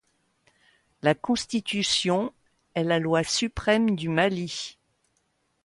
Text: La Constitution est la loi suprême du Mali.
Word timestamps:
La 1.03 1.13
Constitution 1.13 2.33
est 2.73 2.83
la 2.83 2.97
loi 2.97 3.23
suprême 3.23 3.95
du 3.95 4.09
Mali. 4.09 4.79